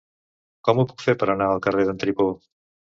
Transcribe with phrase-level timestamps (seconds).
[0.69, 2.31] Com ho puc fer per anar al carrer d'en Tripó?